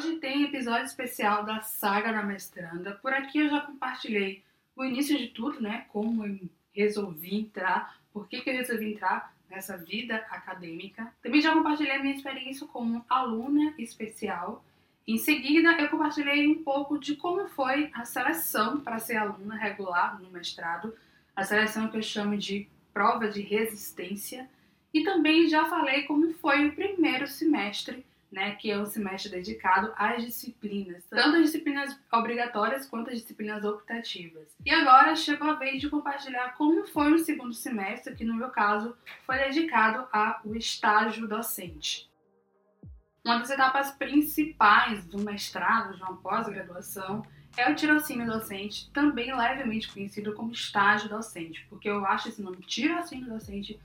[0.00, 2.92] Hoje tem episódio especial da saga da mestranda.
[3.02, 4.42] Por aqui eu já compartilhei
[4.74, 5.84] o início de tudo, né?
[5.92, 6.38] Como eu
[6.72, 11.12] resolvi entrar, por que, que eu resolvi entrar nessa vida acadêmica.
[11.22, 14.64] Também já compartilhei a minha experiência como aluna especial.
[15.06, 20.18] Em seguida, eu compartilhei um pouco de como foi a seleção para ser aluna regular
[20.18, 20.96] no mestrado,
[21.36, 24.48] a seleção que eu chamo de prova de resistência.
[24.94, 29.92] E também já falei como foi o primeiro semestre né, que é um semestre dedicado
[29.96, 34.54] às disciplinas, tanto as disciplinas obrigatórias quanto as disciplinas optativas.
[34.64, 38.50] E agora chegou a vez de compartilhar como foi o segundo semestre, que no meu
[38.50, 42.08] caso foi dedicado ao estágio docente.
[43.24, 47.22] Uma das etapas principais do mestrado, de uma pós-graduação,
[47.56, 52.58] é o tirocínio docente, também levemente conhecido como estágio docente, porque eu acho esse nome
[52.58, 53.78] tirocínio docente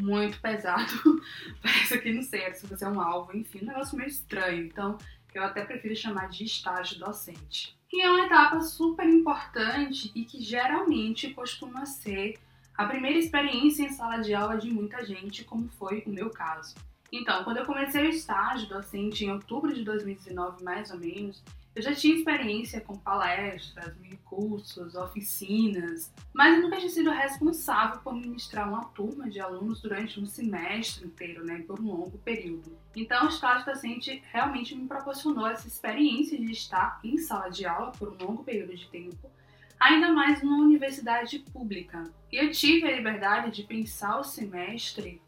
[0.00, 0.92] muito pesado.
[1.62, 4.64] Parece que não sei se você é um alvo, enfim, um negócio meio estranho.
[4.64, 4.98] Então,
[5.34, 7.78] eu até prefiro chamar de estágio docente.
[7.92, 12.38] E é uma etapa super importante e que geralmente costuma ser
[12.76, 16.74] a primeira experiência em sala de aula de muita gente, como foi o meu caso.
[17.12, 21.42] Então, quando eu comecei o estágio docente em outubro de 2019, mais ou menos,
[21.74, 23.94] eu já tinha experiência com palestras,
[24.30, 30.20] cursos, oficinas, mas eu nunca tinha sido responsável por ministrar uma turma de alunos durante
[30.20, 32.78] um semestre inteiro, né, por um longo período.
[32.94, 37.90] Então, o estágio docente realmente me proporcionou essa experiência de estar em sala de aula
[37.92, 39.30] por um longo período de tempo,
[39.78, 42.04] ainda mais numa universidade pública.
[42.30, 45.20] E eu tive a liberdade de pensar o semestre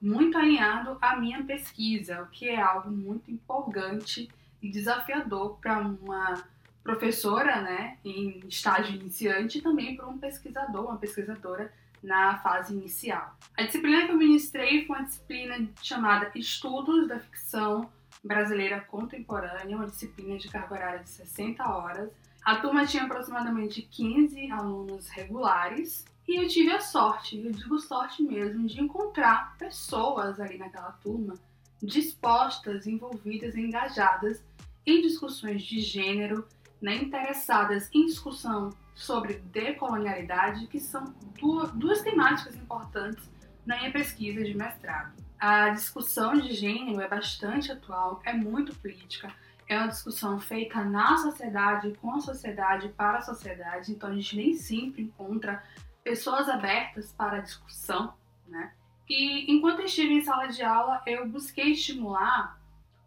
[0.00, 4.28] muito alinhado à minha pesquisa, o que é algo muito empolgante
[4.62, 6.42] e desafiador para uma
[6.82, 13.36] professora, né, em estágio iniciante e também para um pesquisador, uma pesquisadora na fase inicial.
[13.56, 17.90] A disciplina que eu ministrei foi uma disciplina chamada Estudos da Ficção
[18.24, 22.10] Brasileira Contemporânea, uma disciplina de carga horária de 60 horas.
[22.42, 28.22] A turma tinha aproximadamente 15 alunos regulares e eu tive a sorte, eu digo sorte
[28.22, 31.34] mesmo, de encontrar pessoas ali naquela turma
[31.82, 34.42] dispostas, envolvidas, engajadas
[34.86, 36.46] em discussões de gênero,
[36.80, 43.30] né, interessadas em discussão sobre decolonialidade, que são duas, duas temáticas importantes
[43.66, 45.12] na minha pesquisa de mestrado.
[45.38, 49.32] A discussão de gênero é bastante atual, é muito política,
[49.68, 54.36] é uma discussão feita na sociedade, com a sociedade, para a sociedade, então a gente
[54.36, 55.62] nem sempre encontra
[56.02, 58.14] pessoas abertas para a discussão,
[58.48, 58.72] né?
[59.08, 62.59] E enquanto eu estive em sala de aula, eu busquei estimular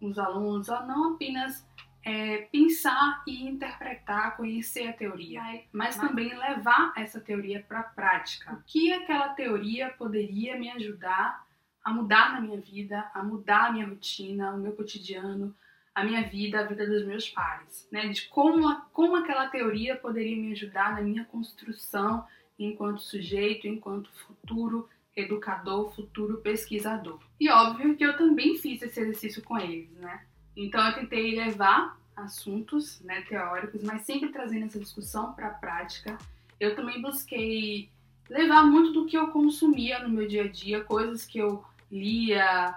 [0.08, 1.68] os alunos a não apenas
[2.06, 5.42] é, pensar e interpretar, conhecer a teoria,
[5.72, 8.54] mas também levar essa teoria para a prática.
[8.54, 11.46] O que aquela teoria poderia me ajudar
[11.84, 15.54] a mudar na minha vida, a mudar a minha rotina, o meu cotidiano,
[15.94, 18.08] a minha vida, a vida dos meus pares, né?
[18.08, 22.26] De como, a, como aquela teoria poderia me ajudar na minha construção
[22.58, 27.20] enquanto sujeito, enquanto futuro educador, futuro pesquisador.
[27.40, 30.24] E óbvio que eu também fiz esse exercício com eles, né?
[30.56, 36.18] Então eu tentei levar assuntos né, teóricos, mas sempre trazendo essa discussão para a prática.
[36.60, 37.90] Eu também busquei
[38.30, 42.76] levar muito do que eu consumia no meu dia a dia, coisas que eu lia,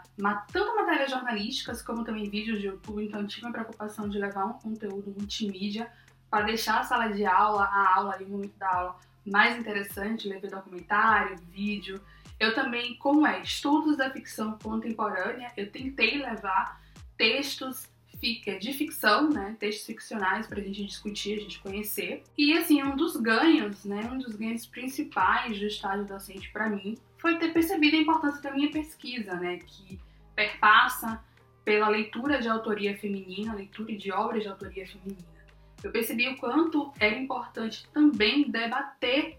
[0.53, 4.53] tanto matérias jornalísticas como também vídeos de YouTube, então tive a preocupação de levar um
[4.55, 5.91] conteúdo multimídia
[6.29, 10.29] para deixar a sala de aula, a aula e o momento da aula mais interessante,
[10.29, 12.01] levei documentário, vídeo.
[12.39, 16.81] Eu também, como é estudos da ficção contemporânea, eu tentei levar
[17.17, 17.89] textos
[18.61, 22.23] de ficção, né, textos ficcionais para a gente discutir, a gente conhecer.
[22.37, 26.97] E assim, um dos ganhos, né, um dos ganhos principais do estágio docente para mim
[27.19, 29.99] foi ter percebido a importância da minha pesquisa, né, que
[30.35, 31.23] perpassa
[31.65, 35.37] pela leitura de autoria feminina, leitura de obras de autoria feminina.
[35.83, 39.39] Eu percebi o quanto era importante também debater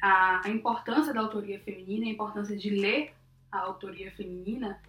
[0.00, 3.14] a, a importância da autoria feminina, a importância de ler
[3.50, 4.80] a autoria feminina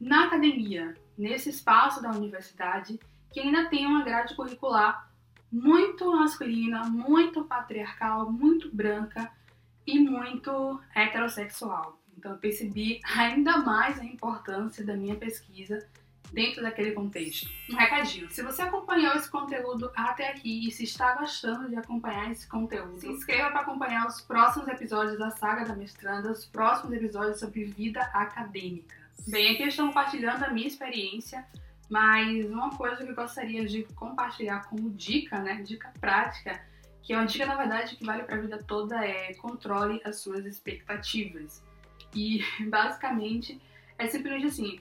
[0.00, 2.98] na academia, nesse espaço da universidade,
[3.32, 5.10] que ainda tem uma grade curricular
[5.50, 9.30] muito masculina, muito patriarcal, muito branca
[9.86, 12.00] e muito heterossexual.
[12.16, 15.86] Então eu percebi ainda mais a importância da minha pesquisa
[16.32, 17.48] dentro daquele contexto.
[17.70, 22.30] Um recadinho: se você acompanhou esse conteúdo até aqui e se está gostando de acompanhar
[22.30, 26.92] esse conteúdo, se inscreva para acompanhar os próximos episódios da saga da mestranda, os próximos
[26.94, 28.96] episódios sobre vida acadêmica.
[29.26, 31.46] Bem, aqui eu estou compartilhando a minha experiência,
[31.88, 36.60] mas uma coisa que eu gostaria de compartilhar como dica, né, dica prática,
[37.02, 40.16] que é uma dica na verdade que vale para a vida toda é controle as
[40.16, 41.62] suas expectativas.
[42.14, 43.60] E basicamente
[43.98, 44.80] é simplesmente assim,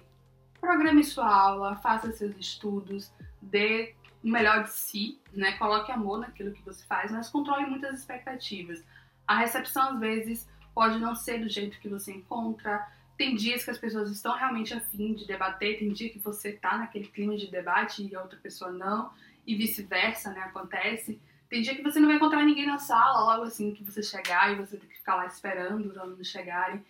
[0.64, 3.12] programe sua aula, faça seus estudos,
[3.42, 3.94] dê
[4.24, 5.52] o melhor de si, né?
[5.58, 8.82] Coloque amor naquilo que você faz, mas controle muitas expectativas.
[9.28, 12.88] A recepção, às vezes, pode não ser do jeito que você encontra.
[13.18, 16.78] Tem dias que as pessoas estão realmente afim de debater, tem dia que você tá
[16.78, 19.12] naquele clima de debate e a outra pessoa não,
[19.46, 20.40] e vice-versa, né?
[20.44, 21.22] Acontece.
[21.50, 24.54] Tem dia que você não vai encontrar ninguém na sala, logo assim que você chegar
[24.54, 26.84] e você tem que ficar lá esperando os alunos chegarem.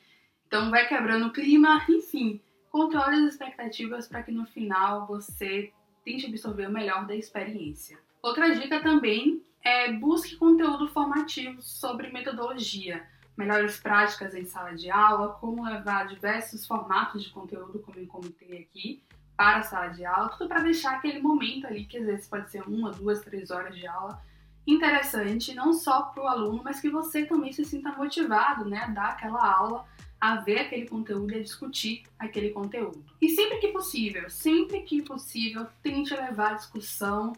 [0.47, 2.39] Então vai quebrando o clima, enfim.
[2.73, 5.71] Controle as expectativas para que no final você
[6.03, 7.99] tente absorver o melhor da experiência.
[8.19, 15.33] Outra dica também é busque conteúdo formativo sobre metodologia, melhores práticas em sala de aula,
[15.33, 19.03] como levar diversos formatos de conteúdo, como eu comentei aqui,
[19.37, 22.49] para a sala de aula, tudo para deixar aquele momento ali, que às vezes pode
[22.49, 24.19] ser uma, duas, três horas de aula,
[24.65, 28.87] interessante, não só para o aluno, mas que você também se sinta motivado né, a
[28.87, 29.85] dar aquela aula,
[30.23, 33.03] a ver aquele conteúdo e a discutir aquele conteúdo.
[33.21, 37.33] E sempre que possível, sempre que possível, tente levar a discussão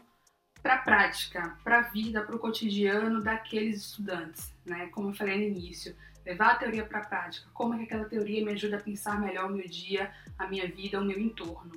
[0.62, 4.86] para a prática, para a vida, para o cotidiano daqueles estudantes, né?
[4.92, 8.04] Como eu falei no início, levar a teoria para a prática, como é que aquela
[8.04, 11.72] teoria me ajuda a pensar melhor o meu dia, a minha vida, o meu entorno.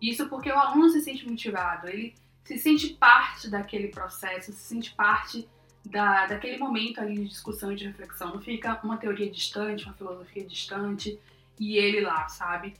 [0.00, 4.94] Isso porque o aluno se sente motivado, ele se sente parte daquele processo, se sente
[4.94, 5.46] parte
[5.84, 8.34] da, daquele momento ali de discussão e de reflexão.
[8.34, 11.18] Não fica uma teoria distante, uma filosofia distante
[11.58, 12.74] e ele lá, sabe?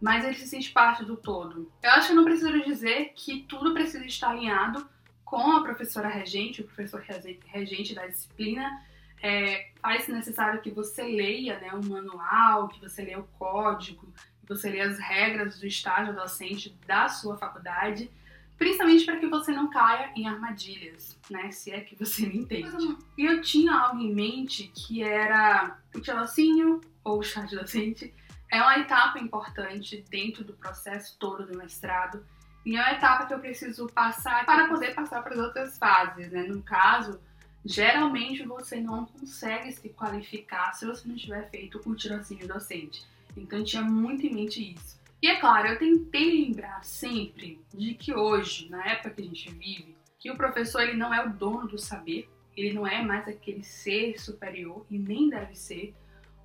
[0.00, 1.70] Mas ele se sente parte do todo.
[1.82, 4.88] Eu acho que não preciso dizer que tudo precisa estar alinhado
[5.24, 7.02] com a professora regente, o professor
[7.46, 8.84] regente da disciplina.
[9.22, 14.12] É, faz necessário que você leia né, um manual, que você leia o código,
[14.42, 18.10] que você leia as regras do estágio docente da sua faculdade
[18.58, 21.50] Principalmente para que você não caia em armadilhas, né?
[21.50, 22.96] Se é que você me entende.
[23.16, 28.14] E eu tinha algo em mente que era o tirocínio ou o estágio docente
[28.50, 32.24] é uma etapa importante dentro do processo todo do mestrado
[32.64, 36.30] e é uma etapa que eu preciso passar para poder passar para as outras fases,
[36.32, 36.42] né?
[36.44, 37.20] No caso,
[37.64, 43.04] geralmente você não consegue se qualificar se você não tiver feito o tirocínio docente.
[43.36, 44.98] Então eu tinha muito em mente isso.
[45.22, 49.50] E é claro, eu tentei lembrar sempre de que hoje, na época que a gente
[49.50, 53.26] vive, que o professor ele não é o dono do saber, ele não é mais
[53.26, 55.94] aquele ser superior e nem deve ser.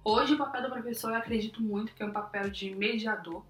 [0.04, 3.46] Hoje o papel do professor eu acredito muito que é um papel de mediador.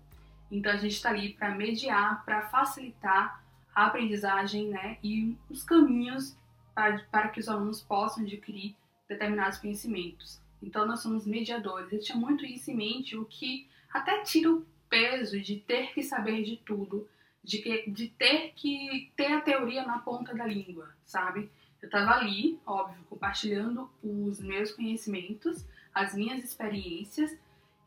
[0.51, 3.43] Então a gente está ali para mediar, para facilitar
[3.73, 6.35] a aprendizagem, né, e os caminhos
[6.75, 8.75] para, para que os alunos possam adquirir
[9.07, 10.41] determinados conhecimentos.
[10.61, 11.91] Então nós somos mediadores.
[11.91, 16.03] Eu tinha muito isso em mente, o que até tira o peso de ter que
[16.03, 17.07] saber de tudo,
[17.41, 21.49] de, que, de ter que ter a teoria na ponta da língua, sabe?
[21.81, 27.35] Eu estava ali, óbvio, compartilhando os meus conhecimentos, as minhas experiências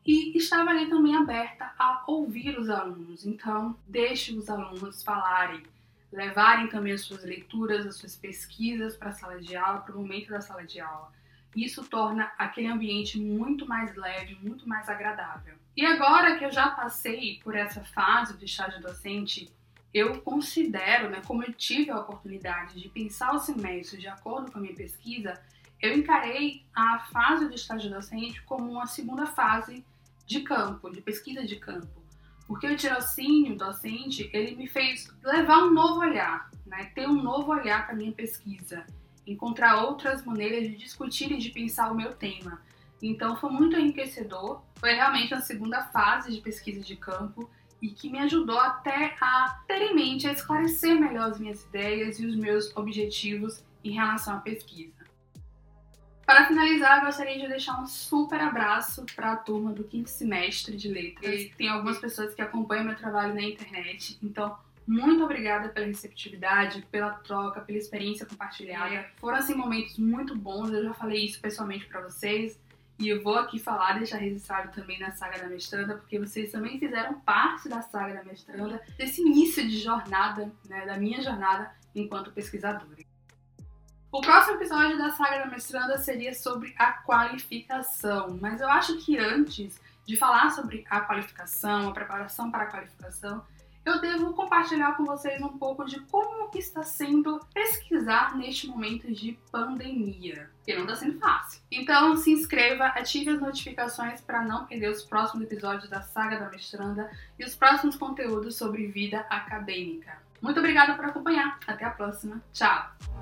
[0.03, 3.25] e estava ali também aberta a ouvir os alunos.
[3.25, 5.63] Então, deixe os alunos falarem,
[6.11, 10.01] levarem também as suas leituras, as suas pesquisas para a sala de aula, para o
[10.01, 11.11] momento da sala de aula.
[11.55, 15.55] Isso torna aquele ambiente muito mais leve, muito mais agradável.
[15.75, 19.51] E agora que eu já passei por essa fase do estágio docente,
[19.93, 24.57] eu considero, né, como eu tive a oportunidade de pensar o semestre de acordo com
[24.57, 25.41] a minha pesquisa,
[25.81, 29.85] eu encarei a fase do estágio docente como uma segunda fase
[30.25, 32.03] de campo, de pesquisa de campo.
[32.47, 37.51] Porque o tirocínio docente, ele me fez levar um novo olhar, né, ter um novo
[37.51, 38.85] olhar para minha pesquisa,
[39.25, 42.61] encontrar outras maneiras de discutir e de pensar o meu tema.
[43.01, 44.61] Então foi muito enriquecedor.
[44.75, 47.49] Foi realmente a segunda fase de pesquisa de campo
[47.81, 52.19] e que me ajudou até a ter em mente, a esclarecer melhor as minhas ideias
[52.19, 55.05] e os meus objetivos em relação à pesquisa.
[56.25, 60.87] Para finalizar, gostaria de deixar um super abraço para a turma do quinto semestre de
[60.87, 61.51] letras.
[61.55, 67.11] Tem algumas pessoas que acompanham meu trabalho na internet, então muito obrigada pela receptividade, pela
[67.11, 68.93] troca, pela experiência compartilhada.
[68.93, 69.11] É.
[69.17, 72.59] Foram assim momentos muito bons, eu já falei isso pessoalmente para vocês.
[72.97, 76.79] E eu vou aqui falar, deixar registrado também na saga da mestranda, porque vocês também
[76.79, 82.31] fizeram parte da saga da mestranda, desse início de jornada, né, da minha jornada enquanto
[82.31, 83.03] pesquisadora.
[84.09, 89.17] O próximo episódio da saga da mestranda seria sobre a qualificação, mas eu acho que
[89.17, 93.43] antes de falar sobre a qualificação, a preparação para a qualificação,
[93.85, 99.37] eu devo compartilhar com vocês um pouco de como está sendo pesquisar neste momento de
[99.51, 101.61] pandemia, que não está sendo fácil.
[101.71, 106.49] Então se inscreva, ative as notificações para não perder os próximos episódios da Saga da
[106.49, 110.17] Mestranda e os próximos conteúdos sobre vida acadêmica.
[110.41, 111.59] Muito obrigada por acompanhar.
[111.65, 112.41] Até a próxima.
[112.53, 113.14] Tchau!